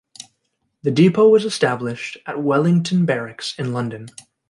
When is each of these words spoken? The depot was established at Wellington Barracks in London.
The 0.81 0.89
depot 0.89 1.29
was 1.29 1.45
established 1.45 2.17
at 2.25 2.41
Wellington 2.41 3.05
Barracks 3.05 3.53
in 3.59 3.71
London. 3.71 4.09